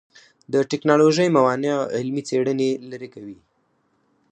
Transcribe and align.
د 0.53 0.55
ټکنالوژۍ 0.71 1.27
موانع 1.37 1.73
علمي 1.95 2.23
څېړنې 2.29 2.69
لرې 2.89 3.09
کوي. 3.15 3.37